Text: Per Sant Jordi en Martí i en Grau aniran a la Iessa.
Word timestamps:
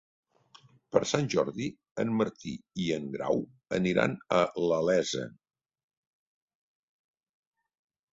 Per 0.95 0.99
Sant 1.09 1.25
Jordi 1.33 1.65
en 2.03 2.15
Martí 2.21 2.53
i 2.85 2.87
en 2.95 3.05
Grau 3.15 3.43
aniran 3.79 4.15
a 4.37 4.39
la 4.71 4.79
Iessa. 4.87 5.27